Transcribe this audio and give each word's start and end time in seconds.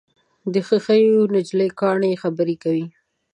د 0.53 0.55
ښیښو 0.67 1.21
نجلۍ 1.33 1.69
کاڼي 1.79 2.11
خبرې 2.21 2.55
کوي. 2.63 2.85